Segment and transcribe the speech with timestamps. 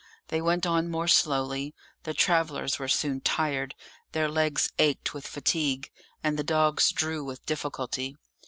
[0.29, 3.75] They went on more slowly; the travellers were soon tired;
[4.13, 5.91] their legs ached with fatigue,
[6.23, 8.15] and the dogs drew with difficulty.